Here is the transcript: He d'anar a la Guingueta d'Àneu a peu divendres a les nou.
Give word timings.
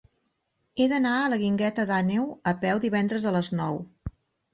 He 0.77 0.85
d'anar 0.93 1.11
a 1.17 1.27
la 1.33 1.37
Guingueta 1.41 1.85
d'Àneu 1.91 2.23
a 2.53 2.53
peu 2.65 2.81
divendres 2.87 3.29
a 3.29 3.35
les 3.37 3.51
nou. 3.61 3.79